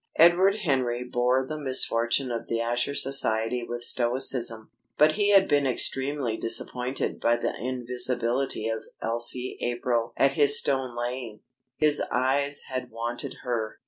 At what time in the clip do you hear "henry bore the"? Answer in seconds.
0.63-1.59